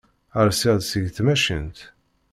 Rseɣ-d 0.47 0.81
seg 0.91 1.05
tmacint. 1.15 1.77